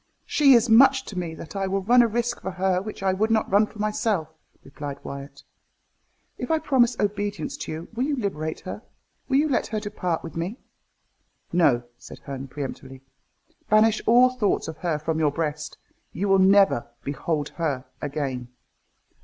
"She 0.25 0.53
is 0.55 0.65
so 0.65 0.73
much 0.73 1.05
to 1.05 1.15
me 1.19 1.35
that 1.35 1.55
I 1.55 1.67
will 1.67 1.83
run 1.83 2.01
a 2.01 2.07
risk 2.07 2.41
for 2.41 2.49
her 2.49 2.81
which 2.81 3.03
I 3.03 3.13
would 3.13 3.29
not 3.29 3.47
run 3.51 3.67
for 3.67 3.77
myself," 3.77 4.29
replied 4.63 4.97
Wyat. 5.03 5.43
"If 6.39 6.49
I 6.49 6.57
promise 6.57 6.97
obedience 6.99 7.55
to 7.57 7.71
you, 7.71 7.87
will 7.93 8.03
you 8.05 8.15
liberate 8.15 8.61
her? 8.61 8.81
will 9.29 9.37
you 9.37 9.47
let 9.47 9.67
her 9.67 9.79
depart 9.79 10.23
with 10.23 10.35
me?" 10.35 10.57
"No," 11.53 11.83
said 11.99 12.17
Herne 12.17 12.47
peremptorily. 12.47 13.03
"Banish 13.69 14.01
all 14.07 14.31
thoughts 14.31 14.67
of 14.67 14.77
her 14.77 14.97
from 14.97 15.19
your 15.19 15.31
breast. 15.31 15.77
You 16.13 16.29
will 16.29 16.39
never 16.39 16.87
behold 17.05 17.49
her 17.59 17.85
again. 18.01 18.47